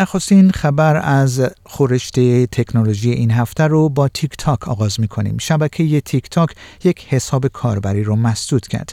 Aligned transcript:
نخستین 0.00 0.50
خبر 0.50 0.96
از 1.04 1.42
خورشت 1.64 2.20
تکنولوژی 2.46 3.10
این 3.10 3.30
هفته 3.30 3.66
رو 3.66 3.88
با 3.88 4.08
تیک 4.08 4.36
تاک 4.38 4.68
آغاز 4.68 5.00
می 5.00 5.08
کنیم. 5.08 5.38
شبکه 5.38 6.00
تیک 6.00 6.30
تاک 6.30 6.50
یک 6.84 7.06
حساب 7.08 7.46
کاربری 7.46 8.04
رو 8.04 8.16
مسدود 8.16 8.68
کرد. 8.68 8.92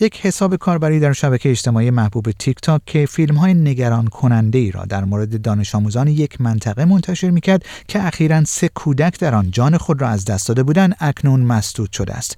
یک 0.00 0.26
حساب 0.26 0.56
کاربری 0.56 1.00
در 1.00 1.12
شبکه 1.12 1.50
اجتماعی 1.50 1.90
محبوب 1.90 2.30
تیک 2.30 2.60
تاک 2.60 2.82
که 2.86 3.06
فیلم 3.06 3.36
های 3.36 3.54
نگران 3.54 4.06
کننده 4.06 4.58
ای 4.58 4.70
را 4.70 4.84
در 4.84 5.04
مورد 5.04 5.42
دانش 5.42 5.74
آموزان 5.74 6.08
یک 6.08 6.40
منطقه 6.40 6.84
منتشر 6.84 7.30
می 7.30 7.40
کرد 7.40 7.64
که 7.88 8.06
اخیرا 8.06 8.44
سه 8.44 8.68
کودک 8.68 9.18
در 9.18 9.34
آن 9.34 9.50
جان 9.50 9.76
خود 9.76 10.02
را 10.02 10.08
از 10.08 10.24
دست 10.24 10.48
داده 10.48 10.62
بودند 10.62 10.96
اکنون 11.00 11.40
مسدود 11.40 11.92
شده 11.92 12.14
است. 12.14 12.36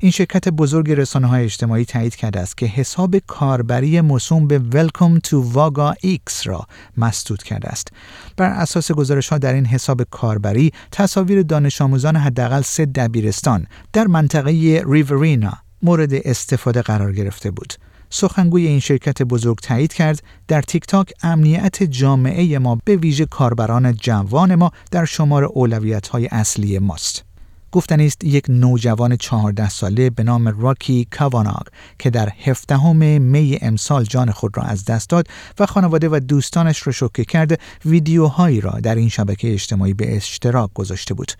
این 0.00 0.10
شرکت 0.10 0.48
بزرگ 0.48 0.92
رسانه 0.92 1.26
های 1.26 1.44
اجتماعی 1.44 1.84
تایید 1.84 2.16
کرده 2.16 2.40
است 2.40 2.58
که 2.58 2.66
حساب 2.66 3.16
کاربری 3.18 4.00
موسوم 4.00 4.46
به 4.46 4.60
Welcome 4.70 5.28
to 5.28 5.54
Vaga 5.54 6.06
X 6.06 6.46
را 6.46 6.66
مسدود 6.96 7.42
کرده 7.54 7.68
است. 7.68 7.88
بر 8.36 8.50
اساس 8.50 8.92
گزارش 8.92 9.28
ها 9.28 9.38
در 9.38 9.52
این 9.52 9.66
حساب 9.66 10.02
کاربری 10.02 10.72
تصاویر 10.92 11.42
دانش 11.42 11.80
آموزان 11.80 12.16
حداقل 12.16 12.62
سه 12.62 12.86
دبیرستان 12.86 13.66
در 13.92 14.06
منطقه 14.06 14.82
ریورینا 14.86 15.52
مورد 15.82 16.14
استفاده 16.14 16.82
قرار 16.82 17.12
گرفته 17.12 17.50
بود. 17.50 17.74
سخنگوی 18.10 18.66
این 18.66 18.80
شرکت 18.80 19.22
بزرگ 19.22 19.58
تایید 19.58 19.92
کرد 19.92 20.22
در 20.48 20.62
تیک 20.62 20.86
تاک 20.86 21.12
امنیت 21.22 21.82
جامعه 21.82 22.58
ما 22.58 22.78
به 22.84 22.96
ویژه 22.96 23.26
کاربران 23.26 23.92
جوان 23.92 24.54
ما 24.54 24.70
در 24.90 25.04
شمار 25.04 25.44
اولویت 25.44 26.08
های 26.08 26.26
اصلی 26.26 26.78
ماست. 26.78 27.24
گفتنی 27.74 28.06
است 28.06 28.24
یک 28.24 28.44
نوجوان 28.48 29.16
14 29.16 29.68
ساله 29.68 30.10
به 30.10 30.22
نام 30.22 30.60
راکی 30.60 31.06
کاواناگ 31.10 31.66
که 31.98 32.10
در 32.10 32.28
17 32.44 32.92
می 33.18 33.58
امسال 33.62 34.04
جان 34.04 34.30
خود 34.30 34.56
را 34.56 34.62
از 34.62 34.84
دست 34.84 35.10
داد 35.10 35.26
و 35.58 35.66
خانواده 35.66 36.08
و 36.08 36.20
دوستانش 36.20 36.86
را 36.86 36.92
شوکه 36.92 37.24
کرد. 37.24 37.60
ویدیوهایی 37.84 38.60
را 38.60 38.70
در 38.70 38.94
این 38.94 39.08
شبکه 39.08 39.52
اجتماعی 39.52 39.94
به 39.94 40.16
اشتراک 40.16 40.70
گذاشته 40.74 41.14
بود. 41.14 41.32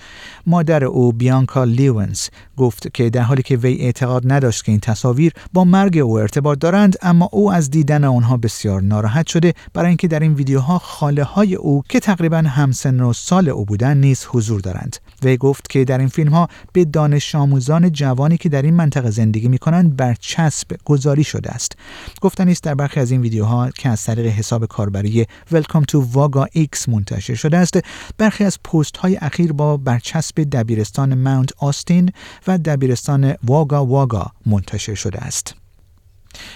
مادر 0.46 0.84
او 0.84 1.12
بیانکا 1.12 1.64
لیونز 1.64 2.28
گفت 2.56 2.94
که 2.94 3.10
در 3.10 3.22
حالی 3.22 3.42
که 3.42 3.56
وی 3.56 3.74
اعتقاد 3.74 4.32
نداشت 4.32 4.64
که 4.64 4.72
این 4.72 4.80
تصاویر 4.80 5.32
با 5.52 5.64
مرگ 5.64 5.98
او 5.98 6.18
ارتباط 6.18 6.58
دارند 6.58 6.96
اما 7.02 7.28
او 7.32 7.52
از 7.52 7.70
دیدن 7.70 8.05
آنها 8.05 8.36
بسیار 8.36 8.82
ناراحت 8.82 9.27
شده. 9.27 9.55
برای 9.74 9.88
اینکه 9.88 10.08
در 10.08 10.20
این 10.20 10.34
ویدیوها 10.34 10.78
خاله 10.78 11.24
های 11.24 11.55
او 11.55 11.82
که 11.88 12.00
تقریبا 12.00 12.36
همسن 12.36 13.00
و 13.00 13.12
سال 13.12 13.48
او 13.48 13.64
بودند 13.64 14.05
نیز 14.05 14.27
حضور 14.28 14.60
دارند. 14.60 14.96
وی 15.22 15.36
گفت 15.36 15.70
که 15.70 15.84
در 15.84 15.98
این 15.98 16.08
فیلم 16.08 16.23
ها 16.28 16.48
به 16.72 16.84
دانش 16.84 17.34
آموزان 17.34 17.92
جوانی 17.92 18.36
که 18.36 18.48
در 18.48 18.62
این 18.62 18.75
منطقه 18.75 19.11
زندگی 19.11 19.48
می 19.48 19.58
کنند 19.58 19.97
برچسب 19.97 20.67
گذاری 20.84 21.25
شده 21.25 21.50
است. 21.50 21.72
گفتنی 22.20 22.53
است 22.53 22.62
در 22.62 22.75
برخی 22.75 23.00
از 23.00 23.11
این 23.11 23.20
ویدیوها 23.20 23.70
که 23.70 23.89
از 23.89 24.05
طریق 24.05 24.27
حساب 24.27 24.67
کاربری 24.67 25.27
Welcome 25.52 25.85
to 25.92 25.98
Vaga 26.14 26.46
X 26.57 26.89
منتشر 26.89 27.35
شده 27.35 27.57
است. 27.57 27.79
برخی 28.18 28.45
از 28.45 28.62
پست 28.62 28.96
های 28.96 29.17
اخیر 29.17 29.52
با 29.52 29.77
برچسب 29.77 30.42
دبیرستان 30.52 31.14
ماونت 31.14 31.51
آستین 31.58 32.11
و 32.46 32.58
دبیرستان 32.58 33.35
واگا 33.45 33.86
واگا 33.86 34.33
منتشر 34.46 34.95
شده 34.95 35.18
است. 35.18 35.55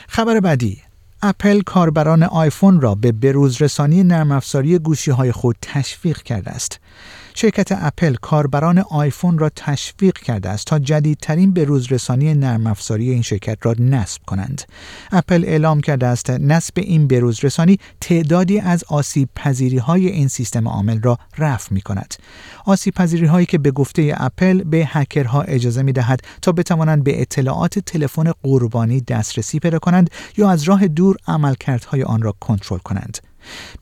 خبر 0.08 0.40
بعدی 0.40 0.78
اپل 1.22 1.60
کاربران 1.60 2.22
آیفون 2.22 2.80
را 2.80 2.94
به 2.94 3.12
بروزرسانی 3.12 4.04
نرم 4.04 4.32
افزاری 4.32 4.78
گوشی 4.78 5.10
های 5.10 5.32
خود 5.32 5.56
تشویق 5.62 6.22
کرده 6.22 6.50
است. 6.50 6.80
شرکت 7.40 7.68
اپل 7.72 8.14
کاربران 8.14 8.78
آیفون 8.78 9.38
را 9.38 9.50
تشویق 9.56 10.18
کرده 10.18 10.48
است 10.48 10.66
تا 10.66 10.78
جدیدترین 10.78 11.52
به 11.52 11.64
روزرسانی 11.64 12.34
نرم 12.34 12.66
افزاری 12.66 13.10
این 13.10 13.22
شرکت 13.22 13.58
را 13.62 13.74
نصب 13.78 14.22
کنند. 14.26 14.62
اپل 15.12 15.44
اعلام 15.44 15.80
کرده 15.80 16.06
است 16.06 16.30
نصب 16.30 16.72
این 16.76 17.08
بروزرسانی 17.08 17.78
تعدادی 18.00 18.60
از 18.60 18.84
آسیب 18.88 19.28
پذیری 19.34 19.78
های 19.78 20.08
این 20.08 20.28
سیستم 20.28 20.68
عامل 20.68 21.00
را 21.02 21.18
رفع 21.38 21.74
می 21.74 21.80
کند. 21.80 22.14
آسیب 22.64 22.94
پذیری 22.94 23.26
هایی 23.26 23.46
که 23.46 23.58
به 23.58 23.70
گفته 23.70 24.14
اپل 24.16 24.62
به 24.64 24.84
هکرها 24.88 25.42
اجازه 25.42 25.82
می 25.82 25.92
دهد 25.92 26.20
تا 26.42 26.52
بتوانند 26.52 27.04
به 27.04 27.20
اطلاعات 27.20 27.78
تلفن 27.78 28.32
قربانی 28.42 29.00
دسترسی 29.00 29.58
پیدا 29.58 29.78
کنند 29.78 30.10
یا 30.36 30.50
از 30.50 30.62
راه 30.62 30.88
دور 30.88 31.16
عملکردهای 31.26 32.02
آن 32.02 32.22
را 32.22 32.34
کنترل 32.40 32.78
کنند. 32.78 33.27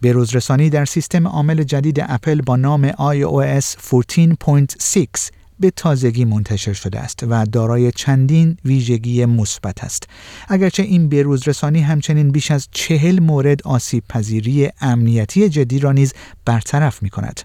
بروزرسانی 0.02 0.70
در 0.70 0.84
سیستم 0.84 1.26
عامل 1.26 1.62
جدید 1.62 2.04
اپل 2.08 2.40
با 2.40 2.56
نام 2.56 2.90
iOS 2.90 3.64
14.6 3.64 5.30
به 5.60 5.70
تازگی 5.70 6.24
منتشر 6.24 6.72
شده 6.72 7.00
است 7.00 7.24
و 7.28 7.46
دارای 7.46 7.92
چندین 7.92 8.56
ویژگی 8.64 9.24
مثبت 9.24 9.84
است. 9.84 10.08
اگرچه 10.48 10.82
این 10.82 11.08
بروز 11.08 11.48
رسانی 11.48 11.80
همچنین 11.80 12.30
بیش 12.30 12.50
از 12.50 12.68
چهل 12.70 13.20
مورد 13.20 13.62
آسیب 13.62 14.04
پذیری 14.08 14.68
امنیتی 14.80 15.48
جدی 15.48 15.78
را 15.78 15.92
نیز 15.92 16.12
برطرف 16.44 17.02
می 17.02 17.10
کند 17.10 17.40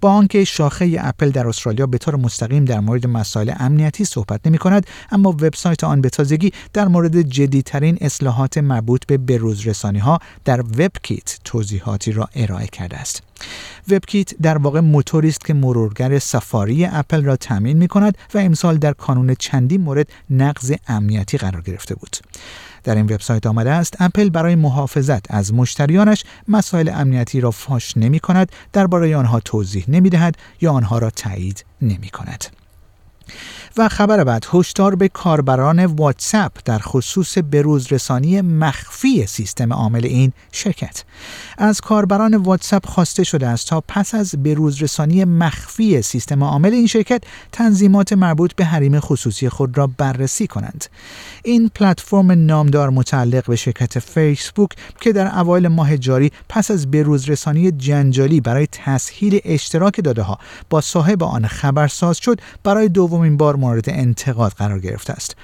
با 0.00 0.12
آنکه 0.12 0.44
شاخه 0.44 0.96
اپل 1.00 1.30
در 1.30 1.48
استرالیا 1.48 1.86
به 1.86 1.98
طور 1.98 2.16
مستقیم 2.16 2.64
در 2.64 2.80
مورد 2.80 3.06
مسائل 3.06 3.52
امنیتی 3.58 4.04
صحبت 4.04 4.46
نمی 4.46 4.58
کند 4.58 4.86
اما 5.10 5.30
وبسایت 5.30 5.84
آن 5.84 6.00
به 6.00 6.10
تازگی 6.10 6.52
در 6.72 6.88
مورد 6.88 7.22
جدیترین 7.22 7.98
اصلاحات 8.00 8.58
مربوط 8.58 9.06
به 9.06 9.18
بروز 9.18 9.66
رسانی 9.66 9.98
ها 9.98 10.18
در 10.44 10.60
وب 10.60 10.92
کیت 11.02 11.38
توضیحاتی 11.44 12.12
را 12.12 12.28
ارائه 12.34 12.66
کرده 12.66 12.96
است. 12.96 13.29
وبکیت 13.90 14.34
در 14.42 14.58
واقع 14.58 14.80
موتوری 14.80 15.28
است 15.28 15.44
که 15.44 15.54
مرورگر 15.54 16.18
سفاری 16.18 16.84
اپل 16.84 17.24
را 17.24 17.36
تامین 17.36 17.78
می 17.78 17.88
کند 17.88 18.18
و 18.34 18.38
امسال 18.38 18.76
در 18.76 18.92
کانون 18.92 19.34
چندین 19.34 19.80
مورد 19.80 20.08
نقض 20.30 20.72
امنیتی 20.88 21.38
قرار 21.38 21.62
گرفته 21.62 21.94
بود. 21.94 22.16
در 22.84 22.94
این 22.94 23.04
وبسایت 23.04 23.46
آمده 23.46 23.70
است 23.70 23.96
اپل 24.00 24.30
برای 24.30 24.54
محافظت 24.54 25.34
از 25.34 25.54
مشتریانش 25.54 26.24
مسائل 26.48 26.90
امنیتی 26.94 27.40
را 27.40 27.50
فاش 27.50 27.96
نمی 27.96 28.20
کند 28.20 28.52
درباره 28.72 29.16
آنها 29.16 29.40
توضیح 29.40 29.84
نمی 29.88 30.10
دهد 30.10 30.34
یا 30.60 30.72
آنها 30.72 30.98
را 30.98 31.10
تایید 31.10 31.64
نمی 31.82 32.08
کند. 32.08 32.59
و 33.76 33.88
خبر 33.88 34.24
بعد 34.24 34.46
هشدار 34.52 34.94
به 34.94 35.08
کاربران 35.08 35.84
واتساپ 35.84 36.52
در 36.64 36.78
خصوص 36.78 37.38
بروزرسانی 37.38 38.40
مخفی 38.40 39.26
سیستم 39.26 39.72
عامل 39.72 40.04
این 40.04 40.32
شرکت. 40.52 41.04
از 41.58 41.80
کاربران 41.80 42.36
واتساپ 42.36 42.86
خواسته 42.86 43.24
شده 43.24 43.46
است 43.46 43.68
تا 43.68 43.82
پس 43.88 44.14
از 44.14 44.34
بروزرسانی 44.42 45.24
مخفی 45.24 46.02
سیستم 46.02 46.44
عامل 46.44 46.72
این 46.72 46.86
شرکت 46.86 47.22
تنظیمات 47.52 48.12
مربوط 48.12 48.54
به 48.54 48.64
حریم 48.64 49.00
خصوصی 49.00 49.48
خود 49.48 49.78
را 49.78 49.86
بررسی 49.86 50.46
کنند. 50.46 50.86
این 51.44 51.70
پلتفرم 51.74 52.30
نامدار 52.30 52.90
متعلق 52.90 53.46
به 53.46 53.56
شرکت 53.56 53.98
فیسبوک 53.98 54.70
که 55.00 55.12
در 55.12 55.38
اوایل 55.38 55.68
ماه 55.68 55.96
جاری 55.96 56.32
پس 56.48 56.70
از 56.70 56.90
بروزرسانی 56.90 57.72
جنجالی 57.72 58.40
برای 58.40 58.66
تسهیل 58.72 59.40
اشتراک 59.44 60.04
داده 60.04 60.22
ها 60.22 60.38
با 60.70 60.80
صاحب 60.80 61.22
آن 61.22 61.46
خبرساز 61.46 62.16
شد 62.18 62.40
برای 62.62 62.88
دومین 63.20 63.36
بار 63.36 63.56
مورد 63.56 63.90
انتقاد 63.90 64.52
قرار 64.52 64.80
گرفته 64.80 65.12
است 65.12 65.36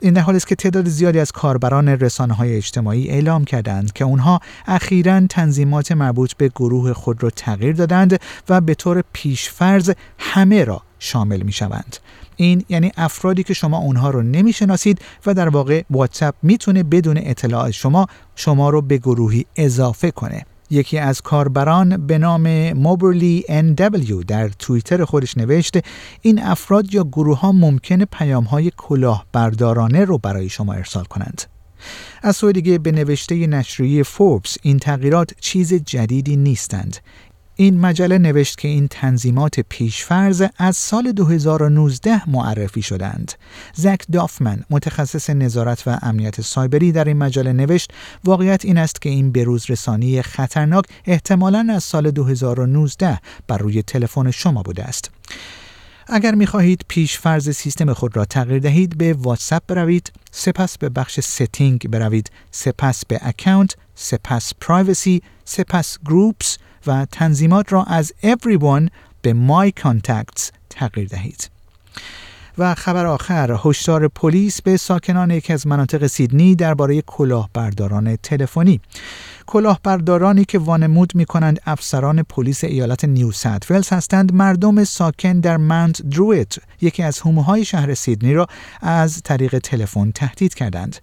این 0.00 0.12
در 0.12 0.20
حالی 0.20 0.36
است 0.36 0.46
که 0.46 0.54
تعداد 0.54 0.88
زیادی 0.88 1.18
از 1.18 1.32
کاربران 1.32 1.88
رسانه 1.88 2.34
های 2.34 2.56
اجتماعی 2.56 3.08
اعلام 3.08 3.44
کردند 3.44 3.92
که 3.92 4.04
اونها 4.04 4.40
اخیرا 4.66 5.20
تنظیمات 5.26 5.92
مربوط 5.92 6.32
به 6.32 6.48
گروه 6.48 6.92
خود 6.92 7.22
را 7.22 7.30
تغییر 7.30 7.72
دادند 7.72 8.20
و 8.48 8.60
به 8.60 8.74
طور 8.74 9.04
پیشفرض 9.12 9.90
همه 10.18 10.64
را 10.64 10.82
شامل 10.98 11.42
می 11.42 11.52
شوند. 11.52 11.96
این 12.36 12.64
یعنی 12.68 12.92
افرادی 12.96 13.42
که 13.42 13.54
شما 13.54 13.78
اونها 13.78 14.10
رو 14.10 14.22
نمی‌شناسید 14.22 14.98
و 15.26 15.34
در 15.34 15.48
واقع 15.48 15.82
واتساپ 15.90 16.34
می‌تونه 16.42 16.82
بدون 16.82 17.18
اطلاع 17.22 17.70
شما 17.70 18.06
شما 18.36 18.70
رو 18.70 18.82
به 18.82 18.98
گروهی 18.98 19.46
اضافه 19.56 20.10
کنه 20.10 20.46
یکی 20.70 20.98
از 20.98 21.20
کاربران 21.20 22.06
به 22.06 22.18
نام 22.18 22.72
موبرلی 22.72 23.44
NW 23.48 24.24
در 24.26 24.48
توییتر 24.48 25.04
خودش 25.04 25.36
نوشته 25.36 25.82
این 26.22 26.42
افراد 26.42 26.94
یا 26.94 27.04
گروه 27.04 27.40
ها 27.40 27.52
ممکنه 27.52 28.04
پیام 28.04 28.44
های 28.44 28.72
کلاهبردارانه 28.76 30.04
رو 30.04 30.18
برای 30.18 30.48
شما 30.48 30.72
ارسال 30.72 31.04
کنند. 31.04 31.42
از 32.22 32.36
سوی 32.36 32.52
دیگه 32.52 32.78
به 32.78 32.92
نوشته 32.92 33.46
نشریه 33.46 34.02
فوربس 34.02 34.56
این 34.62 34.78
تغییرات 34.78 35.30
چیز 35.40 35.74
جدیدی 35.74 36.36
نیستند 36.36 36.96
این 37.60 37.80
مجله 37.80 38.18
نوشت 38.18 38.58
که 38.58 38.68
این 38.68 38.88
تنظیمات 38.88 39.60
پیش‌فرض 39.60 40.42
از 40.58 40.76
سال 40.76 41.12
2019 41.12 42.30
معرفی 42.30 42.82
شدند. 42.82 43.32
زک 43.74 44.02
دافمن 44.12 44.64
متخصص 44.70 45.30
نظارت 45.30 45.82
و 45.86 45.98
امنیت 46.02 46.40
سایبری 46.40 46.92
در 46.92 47.04
این 47.04 47.16
مجله 47.16 47.52
نوشت 47.52 47.92
واقعیت 48.24 48.64
این 48.64 48.78
است 48.78 49.02
که 49.02 49.08
این 49.08 49.32
بروز 49.32 49.70
رسانی 49.70 50.22
خطرناک 50.22 50.84
احتمالاً 51.04 51.66
از 51.70 51.84
سال 51.84 52.10
2019 52.10 53.18
بر 53.48 53.58
روی 53.58 53.82
تلفن 53.82 54.30
شما 54.30 54.62
بوده 54.62 54.84
است. 54.84 55.10
اگر 56.06 56.34
می 56.34 56.46
خواهید 56.46 56.84
پیش 56.88 57.18
فرض 57.18 57.50
سیستم 57.50 57.92
خود 57.92 58.16
را 58.16 58.24
تغییر 58.24 58.58
دهید 58.58 58.98
به 58.98 59.14
واتساپ 59.14 59.62
بروید 59.66 60.12
سپس 60.30 60.78
به 60.78 60.88
بخش 60.88 61.20
setting 61.20 61.88
بروید 61.88 62.30
سپس 62.50 63.04
به 63.06 63.20
account 63.22 63.76
سپس 63.94 64.52
privacy 64.60 65.22
سپس 65.44 65.98
groups 66.04 66.58
و 66.86 67.06
تنظیمات 67.12 67.72
را 67.72 67.84
از 67.84 68.12
everyone 68.22 68.88
به 69.22 69.34
my 69.48 69.82
contacts 69.82 70.50
تغییر 70.70 71.08
دهید. 71.08 71.50
و 72.58 72.74
خبر 72.74 73.06
آخر 73.06 73.58
هشدار 73.64 74.08
پلیس 74.08 74.62
به 74.62 74.76
ساکنان 74.76 75.30
یکی 75.30 75.52
از 75.52 75.66
مناطق 75.66 76.06
سیدنی 76.06 76.54
درباره 76.54 77.02
کلاهبرداران 77.02 78.16
تلفنی. 78.16 78.80
کلاهبردارانی 79.46 80.44
که 80.44 80.58
وانمود 80.58 81.14
می 81.14 81.24
کنند 81.24 81.60
افسران 81.66 82.22
پلیس 82.22 82.64
ایالت 82.64 83.04
نیو 83.04 83.32
ولز 83.70 83.88
هستند 83.88 84.34
مردم 84.34 84.84
ساکن 84.84 85.40
در 85.40 85.56
مانت 85.56 86.02
درویت 86.02 86.54
یکی 86.80 87.02
از 87.02 87.20
حومه‌های 87.20 87.64
شهر 87.64 87.94
سیدنی 87.94 88.34
را 88.34 88.46
از 88.80 89.22
طریق 89.22 89.58
تلفن 89.58 90.10
تهدید 90.10 90.54
کردند. 90.54 90.96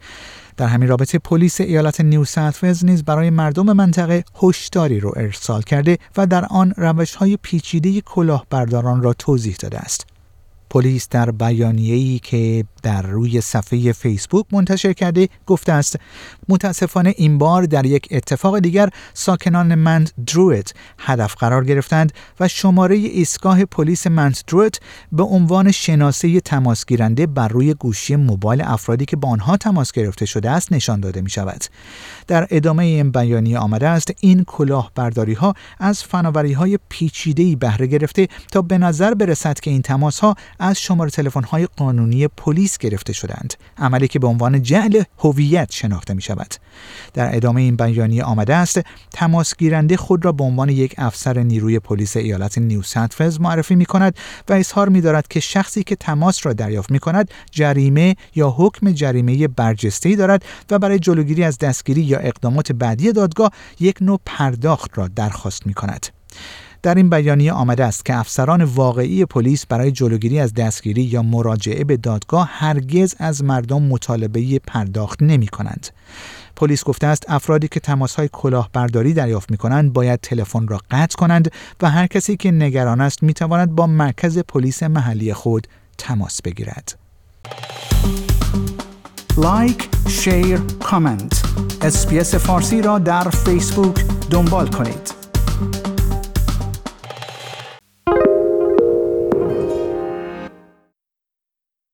در 0.57 0.67
همین 0.67 0.89
رابطه 0.89 1.19
پلیس 1.19 1.61
ایالت 1.61 2.01
نیو 2.01 2.25
ولز 2.63 2.85
نیز 2.85 3.03
برای 3.03 3.29
مردم 3.29 3.73
منطقه 3.73 4.23
هشداری 4.43 4.99
را 4.99 5.11
ارسال 5.11 5.61
کرده 5.61 5.97
و 6.17 6.27
در 6.27 6.45
آن 6.45 6.73
روش‌های 6.77 7.37
پیچیده 7.37 8.01
کلاهبرداران 8.01 9.03
را 9.03 9.13
توضیح 9.13 9.55
داده 9.59 9.77
است. 9.77 10.06
پلیس 10.69 11.09
در 11.09 11.31
بیانیه‌ای 11.31 12.19
که 12.23 12.65
در 12.83 13.01
روی 13.01 13.41
صفحه 13.41 13.91
فیسبوک 13.91 14.45
منتشر 14.51 14.93
کرده 14.93 15.29
گفته 15.45 15.71
است 15.71 15.95
متاسفانه 16.49 17.13
این 17.17 17.37
بار 17.37 17.65
در 17.65 17.85
یک 17.85 18.07
اتفاق 18.11 18.59
دیگر 18.59 18.89
ساکنان 19.13 19.75
مند 19.75 20.11
درویت 20.27 20.71
هدف 20.99 21.35
قرار 21.35 21.65
گرفتند 21.65 22.11
و 22.39 22.47
شماره 22.47 22.95
ایستگاه 22.95 23.65
پلیس 23.65 24.07
مند 24.07 24.37
درویت 24.47 24.79
به 25.11 25.23
عنوان 25.23 25.71
شناسه 25.71 26.39
تماس 26.39 26.85
گیرنده 26.85 27.27
بر 27.27 27.47
روی 27.47 27.73
گوشی 27.73 28.15
موبایل 28.15 28.61
افرادی 28.61 29.05
که 29.05 29.15
با 29.15 29.29
آنها 29.29 29.57
تماس 29.57 29.91
گرفته 29.91 30.25
شده 30.25 30.49
است 30.49 30.73
نشان 30.73 30.99
داده 30.99 31.21
می 31.21 31.29
شود. 31.29 31.63
در 32.27 32.47
ادامه 32.49 32.83
این 32.83 33.11
بیانیه 33.11 33.59
آمده 33.59 33.87
است 33.87 34.11
این 34.21 34.43
کلاهبرداری 34.43 35.33
ها 35.33 35.53
از 35.79 36.03
فناوری 36.03 36.53
های 36.53 36.79
پیچیده 36.89 37.55
بهره 37.55 37.87
گرفته 37.87 38.27
تا 38.51 38.61
به 38.61 38.77
نظر 38.77 39.13
برسد 39.13 39.59
که 39.59 39.71
این 39.71 39.81
تماس 39.81 40.19
ها 40.19 40.35
از 40.59 40.79
شماره 40.79 41.09
تلفن 41.09 41.43
های 41.43 41.67
قانونی 41.77 42.27
پلیس 42.27 42.77
گرفته 42.77 43.13
شدند 43.13 43.53
عملی 43.77 44.07
که 44.07 44.19
به 44.19 44.27
عنوان 44.27 44.61
جعل 44.61 45.03
هویت 45.19 45.71
شناخته 45.71 46.13
می 46.13 46.21
شود 46.21 46.55
در 47.13 47.35
ادامه 47.35 47.61
این 47.61 47.75
بیانیه 47.75 48.23
آمده 48.23 48.55
است 48.55 48.81
تماس 49.13 49.55
گیرنده 49.55 49.97
خود 49.97 50.25
را 50.25 50.31
به 50.31 50.43
عنوان 50.43 50.69
یک 50.69 50.95
افسر 50.97 51.43
نیروی 51.43 51.79
پلیس 51.79 52.17
ایالت 52.17 52.57
نیو 52.57 52.81
ساوت 52.81 53.41
معرفی 53.41 53.75
می 53.75 53.85
کند 53.85 54.17
و 54.49 54.53
اظهار 54.53 54.89
می 54.89 55.01
دارد 55.01 55.27
که 55.27 55.39
شخصی 55.39 55.83
که 55.83 55.95
تماس 55.95 56.45
را 56.45 56.53
دریافت 56.53 56.91
می 56.91 56.99
کند 56.99 57.31
جریمه 57.51 58.15
یا 58.35 58.49
حکم 58.49 58.91
جریمه 58.91 59.47
برجسته 59.47 60.15
دارد 60.15 60.45
و 60.69 60.79
برای 60.79 60.99
جلوگیری 60.99 61.43
از 61.43 61.57
دستگیری 61.57 62.01
یا 62.01 62.19
اقدامات 62.19 62.71
بعدی 62.71 63.11
دادگاه 63.11 63.51
یک 63.79 63.97
نوع 64.01 64.19
پرداخت 64.25 64.97
را 64.97 65.07
درخواست 65.07 65.67
می 65.67 65.73
کند. 65.73 66.07
در 66.87 66.95
این 66.95 67.09
بیانیه 67.09 67.51
آمده 67.51 67.85
است 67.85 68.05
که 68.05 68.15
افسران 68.15 68.63
واقعی 68.63 69.25
پلیس 69.25 69.65
برای 69.65 69.91
جلوگیری 69.91 70.39
از 70.39 70.53
دستگیری 70.53 71.01
یا 71.01 71.21
مراجعه 71.21 71.83
به 71.83 71.97
دادگاه 71.97 72.49
هرگز 72.51 73.15
از 73.19 73.43
مردم 73.43 73.83
مطالبه 73.83 74.59
پرداخت 74.67 75.23
نمی 75.23 75.47
کنند. 75.47 75.87
پلیس 76.55 76.83
گفته 76.83 77.07
است 77.07 77.25
افرادی 77.27 77.67
که 77.67 77.81
های 78.17 78.29
کلاهبرداری 78.31 79.13
دریافت 79.13 79.51
می 79.51 79.57
کنند 79.57 79.93
باید 79.93 80.19
تلفن 80.19 80.67
را 80.67 80.81
قطع 80.91 81.17
کنند 81.17 81.51
و 81.81 81.89
هر 81.89 82.07
کسی 82.07 82.37
که 82.37 82.51
نگران 82.51 83.01
است 83.01 83.23
می 83.23 83.33
تواند 83.33 83.75
با 83.75 83.87
مرکز 83.87 84.37
پلیس 84.37 84.83
محلی 84.83 85.33
خود 85.33 85.67
تماس 85.97 86.41
بگیرد. 86.41 86.99
like، 89.37 89.89
share، 90.07 90.59
comment. 90.83 91.41
اسپیس 91.81 92.35
فارسی 92.35 92.81
را 92.81 92.99
در 92.99 93.29
فیسبوک 93.29 94.05
دنبال 94.29 94.67
کنید. 94.67 95.16